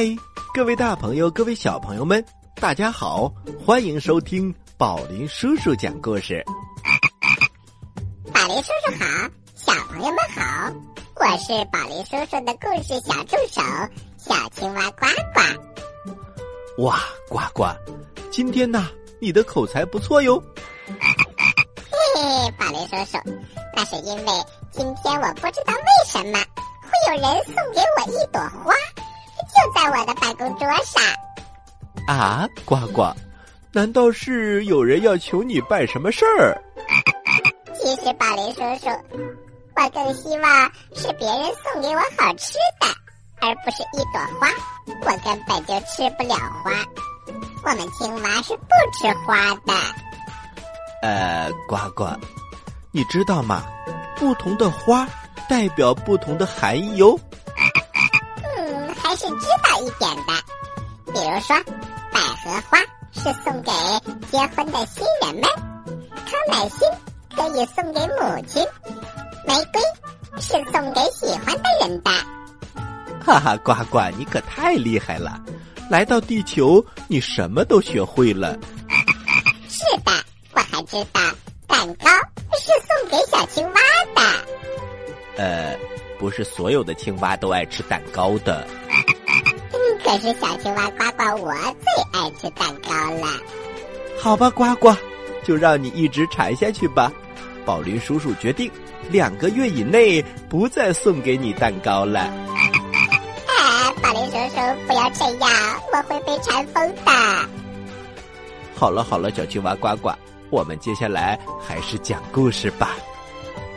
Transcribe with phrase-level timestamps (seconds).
[0.00, 0.06] 嗨，
[0.54, 3.30] 各位大朋友，各位小朋友们，大家好，
[3.62, 6.42] 欢迎收听宝林叔叔讲故事。
[8.32, 10.72] 宝林叔叔好，小朋友们好，
[11.16, 13.60] 我是宝林叔叔的故事小助手
[14.16, 16.82] 小青蛙呱呱。
[16.82, 17.66] 哇，呱呱，
[18.30, 18.88] 今天呢，
[19.20, 20.42] 你的口才不错哟。
[20.86, 20.96] 嘿
[22.14, 23.18] 嘿，宝林叔叔，
[23.76, 24.32] 那是因为
[24.70, 26.38] 今天我不知道为什么
[26.80, 28.72] 会有人送给我一朵花，
[29.60, 31.02] 就在我的办公桌上。
[32.06, 33.12] 啊，呱呱，
[33.72, 36.60] 难道是有人要求你办什么事儿？
[37.74, 38.88] 其实，宝林叔叔，
[39.76, 42.86] 我更希望是别人送给我好吃的，
[43.40, 44.48] 而不是一朵花。
[44.86, 46.72] 我根本就吃不了花，
[47.64, 49.72] 我们青蛙是不吃花的。
[51.02, 52.08] 呃，呱呱，
[52.92, 53.64] 你知道吗？
[54.16, 55.08] 不同的花
[55.48, 57.18] 代表不同的含义哟。
[59.20, 60.32] 是知道一点的。
[61.12, 61.54] 比如说，
[62.10, 62.78] 百合花
[63.12, 63.70] 是送给
[64.30, 65.42] 结婚的新人们，
[66.24, 66.88] 康乃馨
[67.36, 68.64] 可以送给母亲，
[69.46, 72.10] 玫瑰是送给喜欢的人的。
[73.22, 75.38] 哈哈，呱呱，你可太厉害了！
[75.90, 78.58] 来到地球，你什么都学会了。
[79.68, 80.12] 是的，
[80.54, 81.20] 我还知道
[81.66, 82.08] 蛋糕
[82.58, 83.80] 是送给小青蛙
[84.14, 84.46] 的。
[85.36, 85.76] 呃，
[86.18, 88.66] 不是所有的青蛙都爱吃蛋糕的。
[90.10, 93.28] 嗯，可是小青蛙呱呱我最爱吃蛋糕了。
[94.20, 94.92] 好吧，呱呱，
[95.44, 97.12] 就让你一直馋下去吧。
[97.64, 98.70] 宝林叔叔决定，
[99.08, 102.20] 两个月以内不再送给你蛋糕了。
[103.46, 104.56] 啊，宝林叔叔
[104.88, 105.50] 不要这样，
[105.92, 107.12] 我会被馋疯的。
[108.74, 110.10] 好了好了，小青蛙呱呱，
[110.50, 112.96] 我们接下来还是讲故事吧。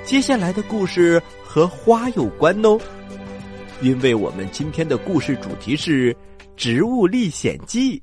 [0.04, 2.78] 接下来的故事和花有关哦，
[3.84, 6.14] 因为我们今天的故事主题是
[6.56, 8.02] 《植物历险记》。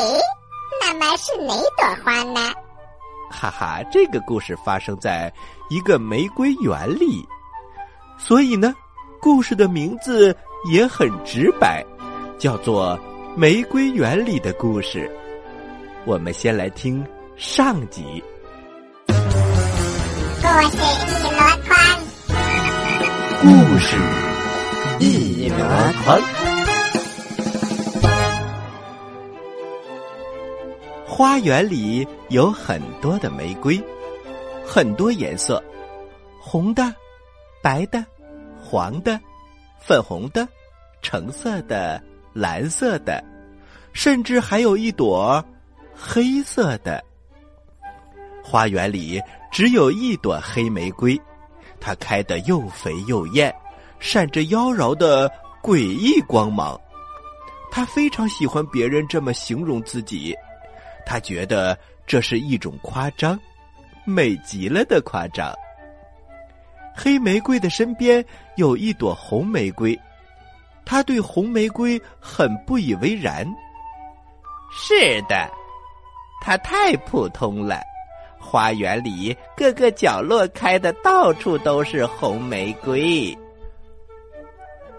[0.00, 0.18] 诶，
[0.80, 2.40] 那么是哪朵花呢？
[3.30, 5.30] 哈哈，这个故事发生在
[5.68, 7.22] 一个玫瑰园里，
[8.16, 8.74] 所以呢，
[9.20, 10.34] 故事的名字
[10.72, 11.84] 也很直白，
[12.38, 12.98] 叫做
[13.36, 15.00] 《玫瑰园里的故事》。
[16.06, 18.24] 我们先来听上集。
[19.08, 21.38] 故事一箩
[21.68, 21.76] 筐，
[23.42, 23.94] 故事
[25.00, 25.56] 一箩
[26.04, 26.20] 筐。
[31.06, 33.80] 花园里有很多的玫瑰，
[34.64, 35.62] 很多颜色，
[36.40, 36.92] 红的、
[37.62, 38.04] 白的、
[38.60, 39.20] 黄的、
[39.80, 40.46] 粉红的、
[41.00, 43.22] 橙色的、蓝色的，
[43.92, 45.44] 甚至还有一朵
[45.94, 47.02] 黑色的。
[48.42, 49.20] 花园里
[49.52, 51.20] 只有一朵黑玫瑰，
[51.80, 53.54] 它开得又肥又艳，
[53.98, 55.30] 闪着妖娆的
[55.62, 56.78] 诡异光芒。
[57.70, 60.34] 他非常喜欢别人这么形容自己。
[61.04, 63.38] 他觉得这是一种夸张，
[64.04, 65.52] 美极了的夸张。
[66.94, 68.24] 黑玫瑰的身边
[68.56, 69.98] 有一朵红玫瑰，
[70.84, 73.46] 他对红玫瑰很不以为然。
[74.70, 75.48] 是的，
[76.42, 77.80] 它太普通了。
[78.40, 83.36] 花园里各个角落开的到处都是红玫瑰。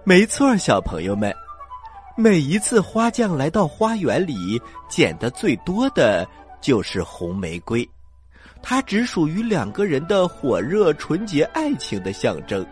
[0.03, 1.33] 没错，小朋友们。
[2.15, 4.59] 每一次花匠来到花园里，
[4.89, 6.27] 捡的最多的
[6.59, 7.87] 就是红玫瑰，
[8.61, 12.65] 它只属于两个人的火热纯洁爱情的象征，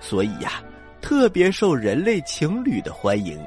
[0.00, 0.62] 所以呀，
[1.00, 3.42] 特别受人类情侣的欢迎。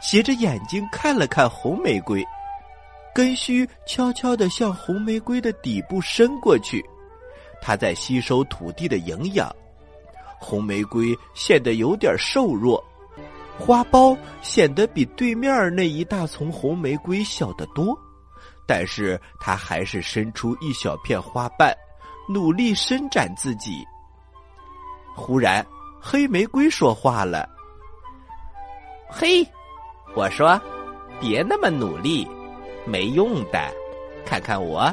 [0.00, 2.24] 斜着眼睛看了看红玫瑰，
[3.14, 6.84] 根须悄悄地向红玫瑰的底部伸过去，
[7.60, 9.54] 它在吸收土地的营养。
[10.38, 12.82] 红玫瑰显得有点瘦弱。
[13.56, 17.96] 花苞显得比对面那一大丛红玫瑰小得多，
[18.66, 21.72] 但是它还是伸出一小片花瓣，
[22.28, 23.84] 努力伸展自己。
[25.14, 25.64] 忽然，
[26.00, 27.48] 黑玫瑰说话了
[29.08, 29.46] ：“嘿，
[30.16, 30.60] 我说，
[31.20, 32.28] 别那么努力，
[32.84, 33.72] 没用的。
[34.26, 34.92] 看看我，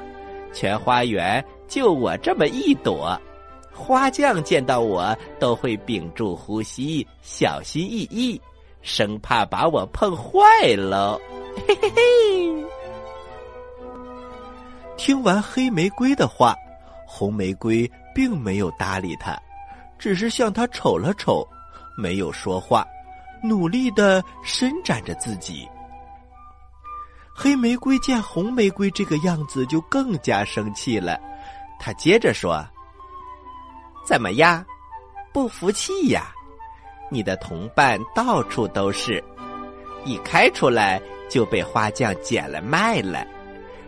[0.54, 3.20] 全花园就我这么一朵，
[3.82, 8.40] 花匠见到我都会屏住呼吸，小心翼翼。”
[8.84, 10.42] 生怕把我碰坏
[10.76, 11.20] 了，
[11.68, 12.66] 嘿嘿嘿！
[14.98, 16.56] 听完黑玫瑰的话，
[17.06, 19.40] 红玫瑰并没有搭理他，
[20.00, 21.48] 只是向他瞅了瞅，
[21.96, 22.84] 没有说话，
[23.44, 25.70] 努力的伸展着自己。
[27.36, 31.20] 黑玫瑰见红玫瑰这个样子，就更加生气了。
[31.80, 32.66] 他接着说
[34.04, 34.66] ：“怎么样，
[35.34, 36.34] 不服气呀？”
[37.14, 39.22] 你的同伴到处都是，
[40.06, 43.26] 一开出来就被花匠捡了卖了。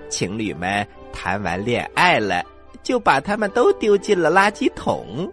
[0.09, 2.43] 情侣们谈完恋爱了，
[2.83, 5.31] 就把他们都丢进了垃圾桶。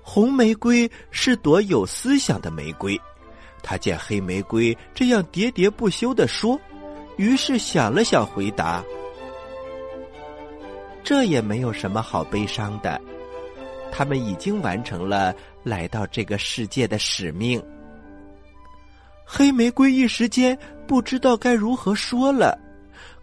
[0.00, 3.00] 红玫瑰是朵有思想的玫瑰，
[3.62, 6.58] 他见黑玫瑰这样喋喋不休的说，
[7.16, 8.82] 于是想了想，回答
[11.04, 13.00] ：“这也没有什么好悲伤的，
[13.90, 17.62] 他们已经完成了来到这个世界的使命。”
[19.24, 22.58] 黑玫瑰一时间不知道该如何说了，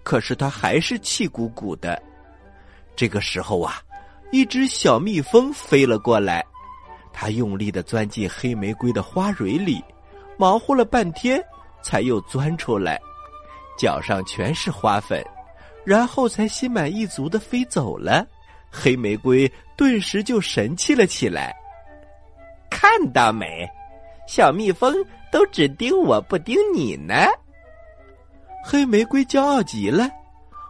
[0.03, 2.01] 可是他还是气鼓鼓的。
[2.95, 3.81] 这个时候啊，
[4.31, 6.43] 一只小蜜蜂飞了过来。
[7.13, 9.83] 它用力的钻进黑玫瑰的花蕊里，
[10.37, 11.43] 忙活了半天，
[11.81, 12.99] 才又钻出来，
[13.77, 15.23] 脚上全是花粉，
[15.85, 18.25] 然后才心满意足的飞走了。
[18.71, 21.55] 黑玫瑰顿时就神气了起来。
[22.69, 23.67] 看到没，
[24.27, 24.93] 小蜜蜂
[25.31, 27.15] 都只盯我不盯你呢。
[28.63, 30.09] 黑玫瑰骄傲极了，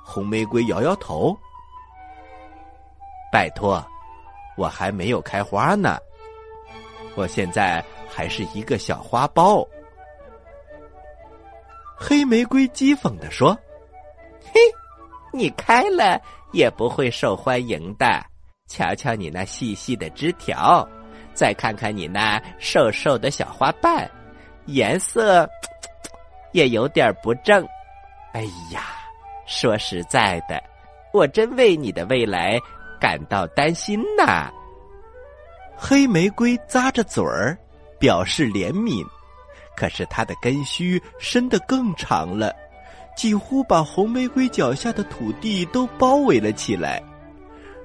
[0.03, 1.37] 红玫瑰摇摇头。
[3.31, 3.85] 拜托，
[4.57, 5.97] 我还没有开花呢。
[7.15, 9.67] 我现在还是一个小花苞。
[11.97, 13.57] 黑玫瑰讥讽的说：“，
[15.31, 16.19] 你开了
[16.51, 18.23] 也不会受欢迎的。
[18.67, 20.87] 瞧瞧你那细细的枝条，
[21.33, 24.09] 再看看你那瘦瘦的小花瓣，
[24.65, 25.49] 颜色
[26.51, 27.67] 也有点不正。
[28.33, 28.83] 哎呀，
[29.47, 30.61] 说实在的，
[31.11, 32.59] 我真为你的未来
[32.99, 34.51] 感到担心呐。”
[35.75, 37.57] 黑玫瑰咂着嘴儿，
[37.97, 39.03] 表示怜悯，
[39.75, 42.53] 可是它的根须伸得更长了，
[43.19, 47.03] 几乎把红玫瑰脚下的土地都包围了起来。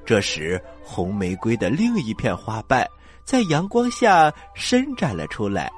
[0.06, 2.86] 这时，红玫瑰的另一片花瓣
[3.24, 5.68] 在阳光下伸展了出来，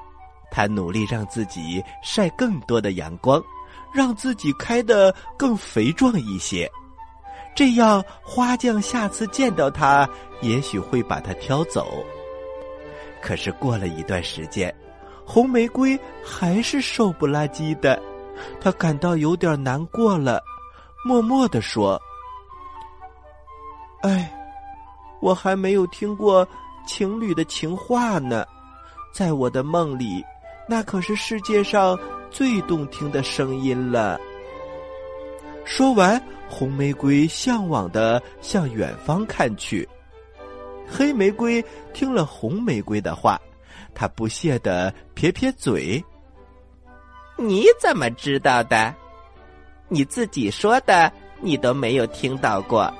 [0.51, 3.41] 它努力让自己晒更多的阳光，
[3.91, 6.69] 让自己开得更肥壮一些。
[7.55, 10.07] 这样，花匠下次见到它，
[10.41, 12.05] 也许会把它挑走。
[13.23, 14.71] 可是过了一段时间，
[15.25, 17.99] 红玫瑰还是瘦不拉几的，
[18.59, 20.43] 他感到有点难过了，
[21.05, 22.01] 默默的说
[24.03, 24.31] ：“哎，
[25.21, 26.47] 我还没有听过
[26.85, 28.45] 情侣的情话呢，
[29.13, 30.23] 在我的梦里，
[30.67, 31.97] 那可是世界上
[32.29, 34.19] 最动听的声音了。”
[35.65, 39.87] 说完，红玫瑰向往的向远方看去。
[40.89, 41.61] 黑玫瑰
[41.93, 43.37] 听了红玫瑰的话，
[43.93, 46.01] 他不屑的撇撇嘴
[47.37, 48.93] ：“你怎么知道的？
[49.87, 52.93] 你自己说的，你都没有听到过。”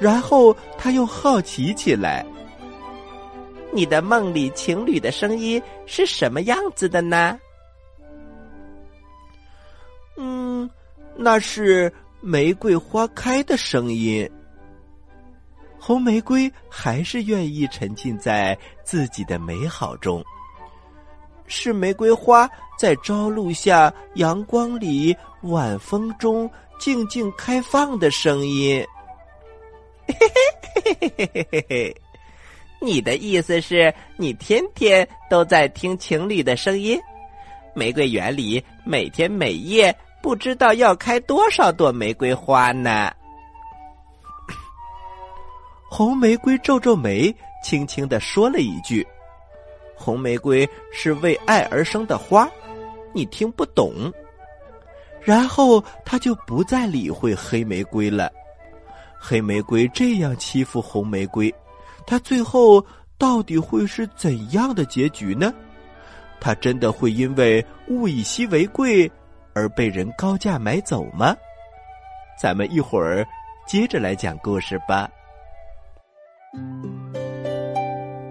[0.00, 2.24] 然后他又好奇起来
[3.72, 7.38] ：“你的梦里情侣的声音是什么样子的呢？”
[10.16, 10.68] 嗯。
[11.20, 14.30] 那是玫瑰花开的声音。
[15.76, 20.24] 红玫瑰还是愿意沉浸在自己的美好中。
[21.48, 28.86] 是玫瑰花在朝露下、阳光里、晚风中静静开放的声音。
[30.06, 31.96] 嘿嘿嘿嘿嘿嘿嘿！
[32.80, 36.98] 你的意思是你天天都在听情侣的声音？
[37.74, 39.94] 玫瑰园里每天每夜。
[40.20, 43.10] 不知道要开多少朵玫瑰花呢？
[45.88, 49.06] 红玫瑰皱皱眉，轻轻的说了一句
[50.08, 52.48] ：“红玫瑰是为爱而生的花，
[53.12, 54.10] 你听不懂。”
[55.20, 58.32] 然后他就不再理会黑玫瑰了。
[59.20, 61.54] 黑玫瑰这样欺负红玫瑰，
[62.06, 62.82] 他最后
[63.18, 65.52] 到底会是怎样的结局呢？
[66.40, 69.10] 他真的会因为物以稀为贵？
[69.52, 71.36] 而被人高价买走吗？
[72.40, 73.26] 咱们一会儿
[73.66, 75.10] 接着来讲故事吧。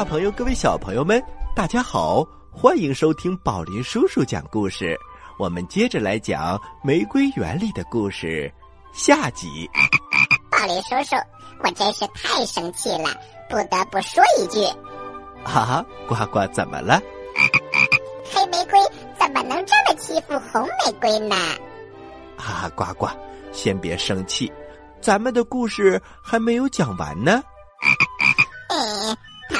[0.00, 1.22] 大朋友，各位小朋友们，
[1.54, 4.98] 大家好，欢迎收听宝林叔叔讲故事。
[5.38, 8.50] 我们接着来讲《玫瑰园》里的故事
[8.94, 9.68] 下集。
[10.50, 11.16] 宝林叔叔，
[11.62, 13.10] 我真是太生气了，
[13.50, 14.64] 不得不说一句：
[15.44, 16.98] 啊，呱呱，怎么了？
[18.32, 18.80] 黑玫瑰
[19.18, 21.36] 怎么能这么欺负红玫瑰呢？
[22.38, 23.06] 啊，呱呱，
[23.52, 24.50] 先别生气，
[25.02, 27.42] 咱们的故事还没有讲完呢。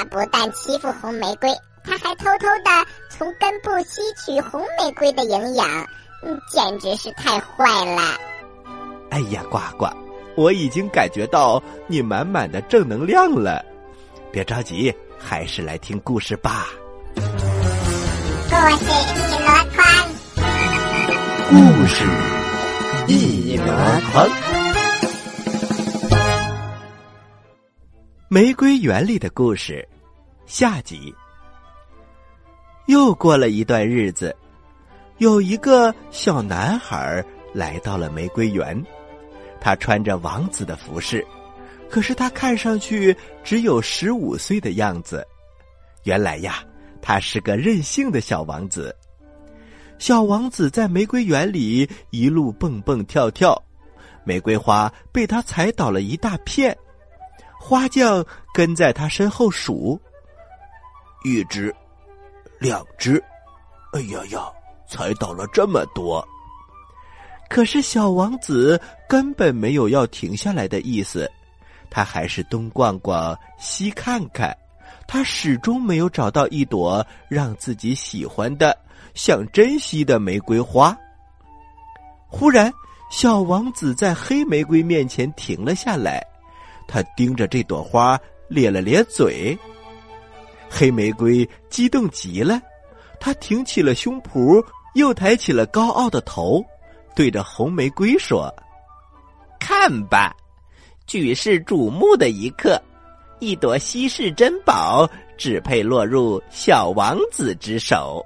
[0.05, 1.49] 不但欺负红玫瑰，
[1.83, 2.69] 他还偷偷的
[3.09, 5.67] 从根部吸取红玫瑰的营养，
[6.23, 8.01] 嗯，简直是太坏了。
[9.09, 9.87] 哎呀，呱呱，
[10.35, 13.63] 我已经感觉到你满满的正能量了。
[14.31, 16.67] 别着急，还是来听故事吧。
[17.15, 17.21] 故
[18.77, 18.85] 事
[19.17, 19.85] 一箩筐，
[21.49, 21.55] 故
[21.87, 22.05] 事
[23.07, 23.65] 一箩
[24.11, 24.29] 筐。
[28.29, 29.85] 玫瑰园里的故事，
[30.51, 31.15] 下集。
[32.87, 34.35] 又过了一段日子，
[35.17, 38.85] 有一个小男孩来到了玫瑰园，
[39.61, 41.25] 他穿着王子的服饰，
[41.89, 43.15] 可是他看上去
[43.45, 45.25] 只有十五岁的样子。
[46.03, 46.61] 原来呀，
[47.01, 48.93] 他是个任性的小王子。
[49.99, 53.57] 小王子在玫瑰园里一路蹦蹦跳跳，
[54.25, 56.77] 玫瑰花被他踩倒了一大片。
[57.57, 59.97] 花匠跟在他身后数，
[61.23, 61.73] 一只，
[62.59, 63.23] 两只，
[63.93, 64.51] 哎呀呀，
[64.87, 66.27] 才倒了这么多。
[67.49, 71.29] 可是小王子根本没有要停下来的意思，
[71.89, 74.55] 他还是东逛逛西看看，
[75.07, 78.77] 他始终没有找到一朵让自己喜欢的、
[79.13, 80.97] 想珍惜的玫瑰花。
[82.27, 82.71] 忽然，
[83.11, 86.25] 小王子在黑玫瑰面前停了下来。
[86.87, 89.57] 他盯着这朵花，咧了咧嘴。
[90.73, 92.61] 黑玫瑰激动极了，
[93.19, 94.63] 他挺起了胸脯，
[94.95, 96.63] 又抬起了高傲的头，
[97.13, 98.49] 对着红玫瑰说
[99.59, 100.33] ：“看吧，
[101.05, 102.81] 举世瞩目的一刻，
[103.39, 108.25] 一朵稀世珍宝，只配落入小王子之手。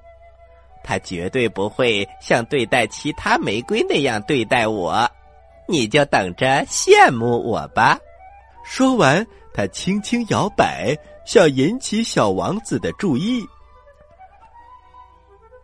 [0.83, 5.09] 他绝对不会像对待其他玫瑰那样对待我，
[5.67, 7.97] 你就等着羡慕我吧。”
[8.63, 10.95] 说完，他轻轻摇摆，
[11.25, 13.45] 想引起小王子的注意。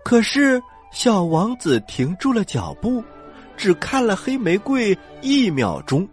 [0.03, 3.03] 可是，小王子停住了脚步，
[3.55, 6.07] 只看了黑玫瑰一秒钟，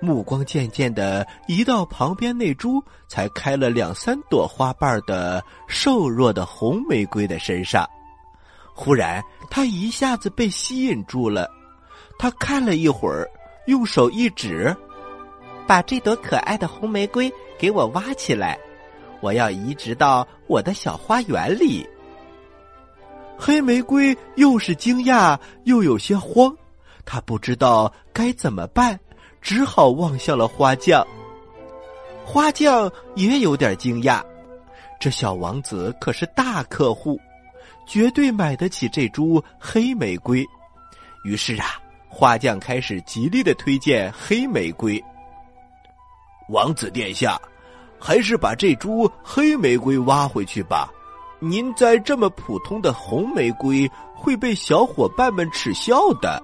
[0.00, 7.86] 目光渐渐的移到旁边那株才开了两三朵花瓣的瘦弱的红玫瑰的身上。
[8.74, 11.50] 忽然，他一下子被吸引住了。
[12.18, 13.28] 他看了一会儿，
[13.66, 14.74] 用手一指。
[15.66, 18.58] 把这朵可爱的红玫瑰给我挖起来，
[19.20, 21.88] 我要移植到我的小花园里。
[23.38, 26.54] 黑玫瑰又是惊讶又有些慌，
[27.04, 28.98] 他不知道该怎么办，
[29.40, 31.06] 只好望向了花匠。
[32.24, 34.22] 花匠也有点惊讶，
[35.00, 37.18] 这小王子可是大客户，
[37.86, 40.44] 绝对买得起这株黑玫瑰。
[41.24, 45.02] 于是啊，花匠开始极力的推荐黑玫瑰。
[46.48, 47.40] 王子殿下，
[47.98, 50.92] 还是把这株黑玫瑰挖回去吧。
[51.40, 56.42] 您栽这么普通的红玫瑰，会被小伙伴们耻笑的。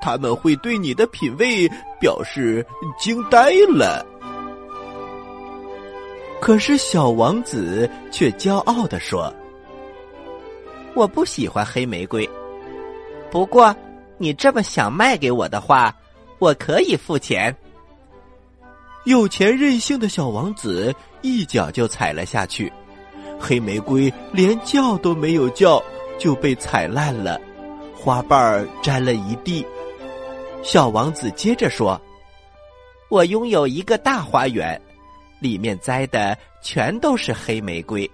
[0.00, 1.70] 他们会对你的品味
[2.00, 2.66] 表示
[2.98, 4.04] 惊呆了。
[6.40, 9.32] 可是小王子却骄傲的说
[10.94, 12.28] ：“我不喜欢黑玫瑰。
[13.30, 13.74] 不过，
[14.16, 15.94] 你这么想卖给我的话，
[16.38, 17.54] 我可以付钱。”
[19.04, 22.70] 有钱任性的小王子一脚就踩了下去，
[23.40, 25.82] 黑玫瑰连叫都没有叫
[26.18, 27.40] 就被踩烂了，
[27.96, 29.66] 花瓣儿沾了一地。
[30.62, 31.98] 小王子接着说
[33.08, 34.78] ：“我拥有一个大花园，
[35.38, 38.08] 里面栽的全都是黑玫瑰，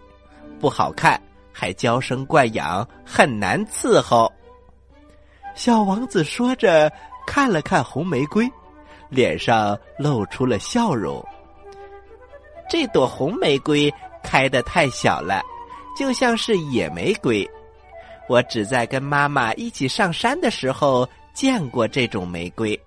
[0.61, 1.21] 不好看，
[1.53, 4.33] 还娇生惯养，很难伺候。”
[5.57, 6.93] 小王子说着，
[7.27, 8.49] 看了看红玫瑰。
[9.09, 11.25] 脸上露出了笑容。
[12.69, 15.43] 这朵红玫瑰开的太小了，
[15.97, 17.49] 就像是野玫瑰。
[18.29, 22.79] 我只在跟妈妈一起上山的时候见过这种玫瑰，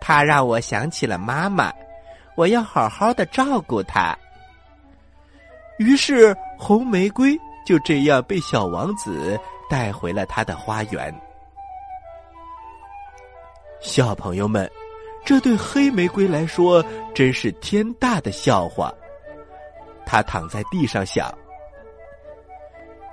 [0.00, 1.72] 它让我想起了妈妈。
[2.36, 4.16] 我要好好的照顾它。
[5.78, 11.14] 于是，红玫瑰就这样被小王子带回了他的花园。
[13.80, 14.70] 小朋友们，
[15.24, 16.84] 这对黑玫瑰来说
[17.14, 18.92] 真是天大的笑话。
[20.04, 21.32] 他躺在地上想：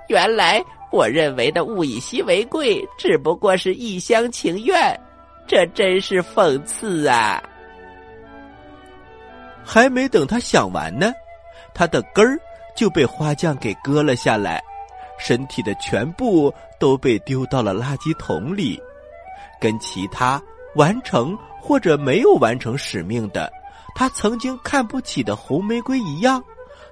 [0.08, 0.60] 原来
[0.90, 4.98] 我认为的物以稀为贵，只不过是一厢情愿，
[5.46, 7.40] 这真是讽刺啊！
[9.64, 11.12] 还没等他想完呢，
[11.72, 12.36] 他的根儿
[12.74, 14.60] 就被花匠给割了下来，
[15.18, 18.82] 身体的全部都被丢到了垃圾桶里，
[19.60, 20.42] 跟其他。
[20.74, 21.36] 完成
[21.68, 23.52] 或者没有完成使命的，
[23.94, 26.42] 他曾经看不起的红玫瑰一样，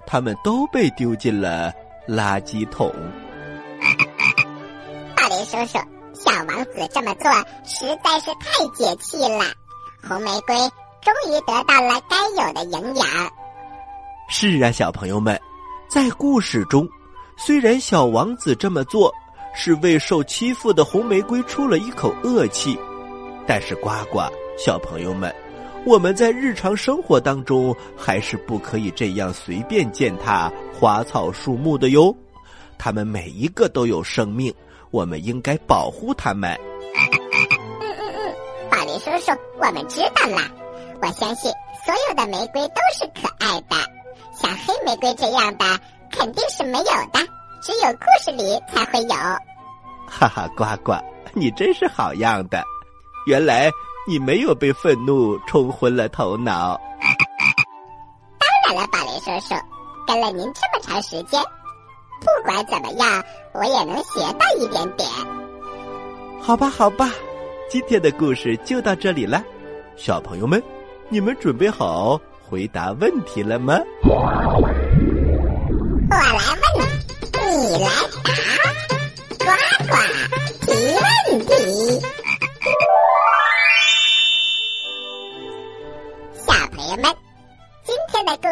[0.07, 1.73] 他们都被丢进了
[2.07, 2.93] 垃圾桶。
[5.17, 5.79] 大林叔叔，
[6.13, 7.33] 小王子这么做
[7.65, 9.47] 实在是太解气了。
[10.07, 10.55] 红玫瑰
[11.01, 13.07] 终于得到了该有的营养。
[14.29, 15.41] 是啊，小朋友们，
[15.89, 16.87] 在故事中，
[17.39, 19.11] 虽然小王子这么做
[19.55, 22.79] 是为受欺负的红玫瑰出了一口恶气。
[23.49, 24.23] 但是，呱呱，
[24.57, 25.33] 小朋友们，
[25.85, 32.15] 我们在日常生活当中还是不可以这样随便践踏花草树木的哟。
[32.79, 34.53] 它们每一个都有生命，
[34.91, 36.51] 我们应该保护它们。
[37.83, 38.35] 嗯嗯嗯，
[38.71, 40.51] 宝林叔叔，我们知道啦。
[41.03, 41.53] 我相信
[41.85, 43.77] 所有的玫瑰都是可爱的，
[44.41, 45.65] 像黑玫瑰这样的
[46.11, 47.21] 肯定是没有的，
[47.63, 49.15] 只有故事里才会有。
[50.07, 50.95] 哈哈，呱呱，
[51.35, 52.63] 你真是好样的。
[53.27, 53.71] 原来
[54.09, 56.81] 你没有被愤怒冲昏了头脑。
[58.39, 59.55] 当然了，宝林叔叔，
[60.07, 61.43] 跟了您这么长时间，
[62.21, 65.09] 不管怎么样，我也能学到一点点。
[66.41, 67.11] 好吧，好吧，
[67.69, 69.43] 今天的故事就到这里了。
[69.97, 70.63] 小朋友们，
[71.09, 73.77] 你们准备好回答问题了吗？
[74.05, 74.15] 我
[76.11, 76.23] 来
[76.79, 76.87] 问，
[77.61, 77.91] 你来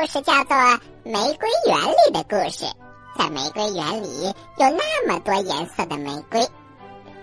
[0.06, 0.56] 是叫做
[1.04, 2.64] 《玫瑰园里的故事》。
[3.16, 6.46] 在玫瑰园里有那么多颜色的玫瑰，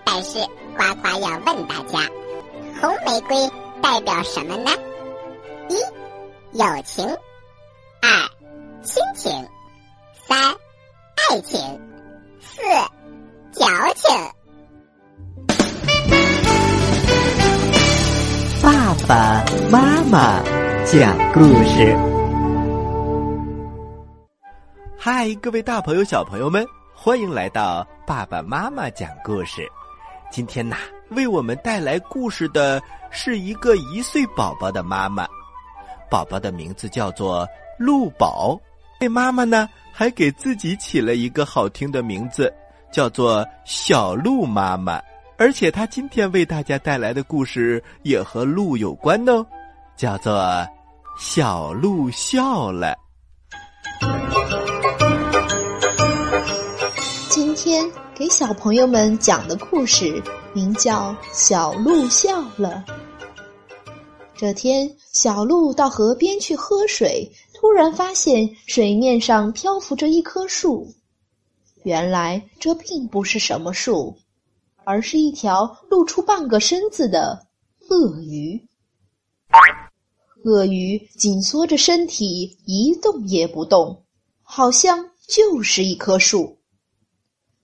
[0.04, 0.38] 但是
[0.76, 2.08] 呱呱要问大家：
[2.80, 3.50] 红玫瑰
[3.82, 4.70] 代表什么呢？
[5.68, 5.74] 一、
[6.56, 7.06] 友情；
[8.00, 8.08] 二、
[8.82, 9.46] 亲情；
[10.26, 10.54] 三、
[11.28, 11.78] 爱情；
[12.40, 12.62] 四、
[13.52, 14.10] 矫情。
[18.62, 20.42] 爸爸妈妈
[20.86, 22.11] 讲故事。
[25.04, 29.68] 嗨，各位大朋友、小朋友们，欢迎来到爸爸妈妈讲故事。
[30.30, 30.76] 今天呐，
[31.08, 35.26] 为我们带来故事的是一个一岁宝宝的妈妈，
[36.08, 37.44] 宝宝的名字叫做
[37.76, 38.56] 鹿宝。
[39.00, 42.54] 这妈妈呢，还给自己起了一个好听的名字，
[42.92, 45.02] 叫做小鹿妈妈。
[45.36, 49.44] 而且她今天为大家带来的故事也和鹿有关哦，
[49.96, 50.32] 叫做
[51.18, 52.94] 《小鹿笑了》。
[57.62, 60.20] 天给小朋友们讲的故事
[60.52, 62.84] 名叫《小鹿笑了》。
[64.34, 70.92] 这天，小鹿到河边去喝水，突然发现水面上漂浮着一棵树。
[71.84, 74.16] 原来这并不是什么树，
[74.82, 77.46] 而是一条露出半个身子的
[77.88, 78.60] 鳄鱼。
[80.44, 84.02] 鳄鱼紧缩着身体，一动也不动，
[84.42, 86.58] 好像就是一棵树。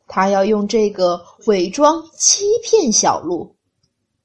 [0.09, 3.55] 他要用这个伪装欺骗小鹿，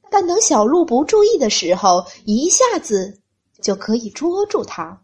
[0.10, 3.22] 但等小鹿不注意的时候，一下子
[3.62, 5.02] 就可以捉住它。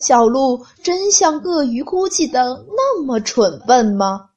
[0.00, 4.30] 小鹿真像鳄鱼估计的那么蠢笨吗？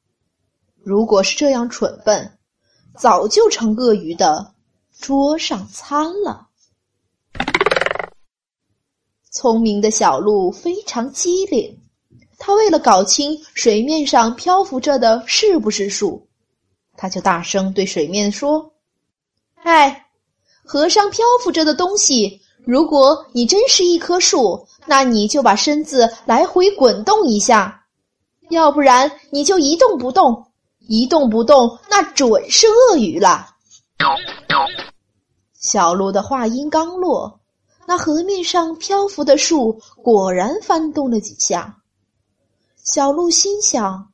[0.83, 2.37] 如果是这样蠢笨，
[2.95, 4.53] 早就成鳄鱼的
[4.99, 6.49] 桌上餐了。
[9.31, 11.80] 聪明的小鹿非常机灵。
[12.43, 16.27] 他为了搞清水面上漂浮着的是不是树，
[16.97, 18.73] 他就大声对水面说
[19.61, 20.07] ：“哎，
[20.65, 27.71] 河上漂浮着的东西，如果你真是一棵树，那你就把身子来回滚动一下；
[28.49, 30.47] 要不然你就一动不动。
[30.87, 33.49] 一动不动，那准是鳄鱼了。”
[35.61, 37.39] 小鹿的话音刚落，
[37.85, 41.77] 那河面上漂浮的树果然翻动了几下。
[42.83, 44.11] 小鹿心想：“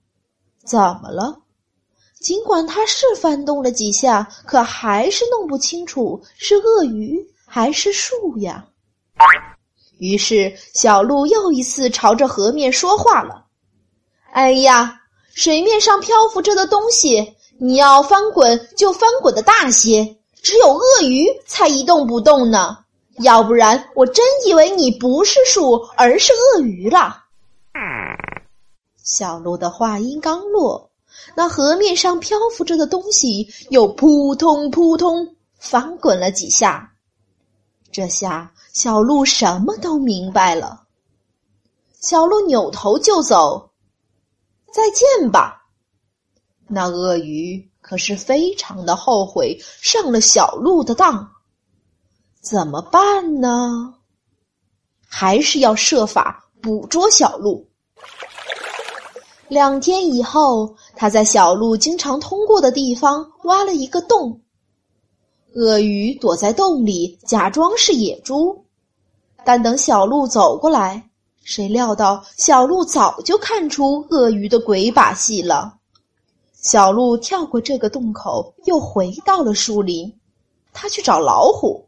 [0.65, 1.37] 怎么了？”
[2.19, 8.65] 尽管它是翻动了几下，可还是弄不清楚是鳄鱼还是树呀。
[9.99, 13.45] 于是小鹿又一次朝着河面说话了
[14.33, 14.99] ：“哎呀，
[15.33, 22.77] 水面上漂浮着的东西，你要翻滚就翻滚的大些，只有鳄鱼才一动不动呢。
[23.19, 27.23] 要不然，我真以为你不是树，而是鳄鱼了。”
[29.07, 30.91] 小鹿的话音刚落，
[31.33, 36.93] 那河面上漂浮着的东西又扑通扑通翻滚了几下。
[37.89, 40.83] 这下小鹿什么都明白了。
[42.01, 43.71] 小鹿扭头就走，
[44.73, 45.65] 再见吧。
[46.67, 51.31] 那鳄鱼可是非常的后悔上了小鹿的当，
[52.41, 53.95] 怎么办呢？
[55.07, 57.66] 还是要设法捕捉小鹿。
[59.49, 64.41] 两天以后，他在小鹿经常通过的地方挖了一个洞。
[65.55, 68.65] 鳄鱼躲在洞里，假装是野猪。
[69.45, 71.09] 但等小鹿走过来，
[71.43, 75.75] 谁料到小鹿早就看出鳄鱼的鬼把戏了。
[76.61, 80.13] 小鹿跳过这个洞口，又回到了树林。
[80.73, 81.87] 他去找老虎。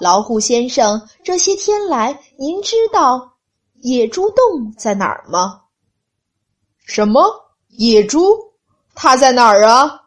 [0.00, 3.34] 老虎先生，这些天来，您知道
[3.82, 5.60] 野猪洞在哪儿吗？
[6.84, 7.22] 什么
[7.68, 8.20] 野猪？
[8.94, 10.02] 它在哪儿啊？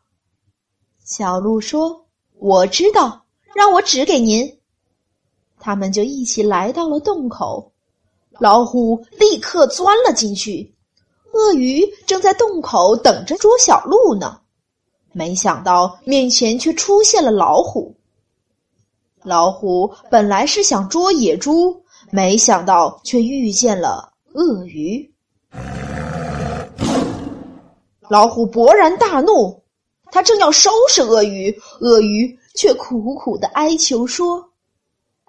[1.04, 2.06] 小鹿说
[2.38, 4.60] ：“我知道，让我指给您。”
[5.60, 7.72] 他们就一起来到了洞口，
[8.40, 10.76] 老虎立刻钻了进去，
[11.32, 14.40] 鳄鱼正在洞口等着捉小鹿呢。
[15.12, 17.96] 没想到面前却出现了老虎。
[19.24, 25.12] 老虎本来是想捉野猪，没想到却遇见了鳄鱼。
[28.10, 29.64] 老虎勃然大怒，
[30.12, 34.52] 他正要收拾鳄鱼，鳄鱼却苦苦的哀求说：“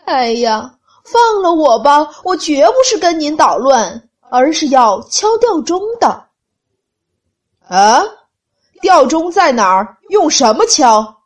[0.04, 2.08] 哎呀，放了我吧！
[2.24, 6.26] 我绝不是跟您捣乱，而是要敲吊钟的。”
[7.68, 8.02] 啊，
[8.80, 9.98] 吊钟在哪儿？
[10.10, 11.16] 用什么敲？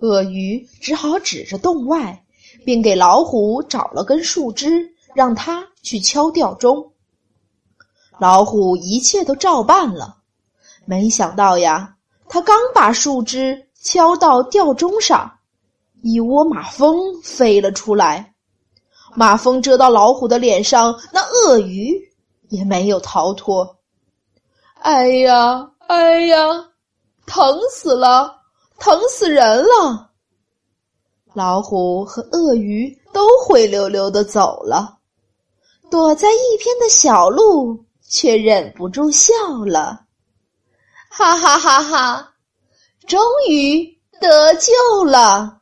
[0.00, 2.24] 鳄鱼只好指着洞外，
[2.66, 6.92] 并给老虎找了根树枝，让他去敲吊钟。
[8.18, 10.18] 老虎一切都照办了。
[10.84, 11.94] 没想到呀，
[12.28, 15.30] 他刚把树枝敲到吊钟上，
[16.02, 18.34] 一窝马蜂飞了出来。
[19.14, 21.92] 马蜂蛰到老虎的脸上，那鳄鱼
[22.48, 23.76] 也没有逃脱。
[24.80, 26.36] 哎呀，哎呀，
[27.26, 28.40] 疼死了，
[28.78, 30.10] 疼死人了！
[31.34, 34.98] 老虎和鳄鱼都灰溜溜的走了，
[35.90, 39.32] 躲在一边的小鹿却忍不住笑
[39.66, 40.01] 了。
[41.14, 41.82] 哈哈哈！
[41.82, 42.32] 哈，
[43.06, 43.84] 终于
[44.18, 45.60] 得救了。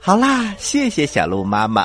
[0.00, 1.84] 好啦，谢谢小鹿妈妈。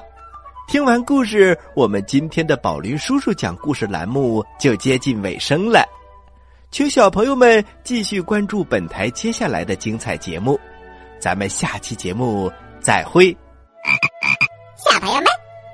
[0.70, 5.86] 听完故事，我们今天的宝林叔叔讲故事栏目就接近尾声了，
[6.72, 10.58] 请小朋友们继续关注本台接下来的精彩节目。
[11.20, 13.36] 咱们下期节目再会。
[15.04, 15.26] 朋友们，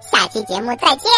[0.01, 1.11] 下期节目再见。